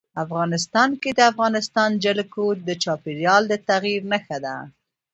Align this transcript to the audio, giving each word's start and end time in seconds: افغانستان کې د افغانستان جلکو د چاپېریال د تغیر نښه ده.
افغانستان 0.23 0.89
کې 1.01 1.09
د 1.13 1.19
افغانستان 1.31 1.89
جلکو 2.03 2.45
د 2.67 2.69
چاپېریال 2.83 3.43
د 3.47 3.53
تغیر 3.69 4.01
نښه 4.11 4.37
ده. 4.45 4.55